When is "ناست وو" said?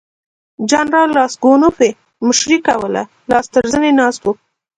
3.99-4.33